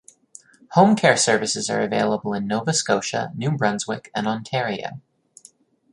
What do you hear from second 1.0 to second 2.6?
services are available in